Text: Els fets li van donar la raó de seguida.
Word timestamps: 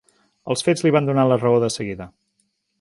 Els 0.53 0.65
fets 0.69 0.83
li 0.85 0.93
van 0.95 1.11
donar 1.11 1.27
la 1.33 1.39
raó 1.45 1.61
de 1.67 1.71
seguida. 1.77 2.11